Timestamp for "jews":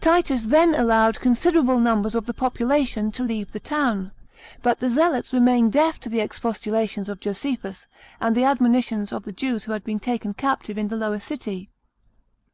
9.32-9.64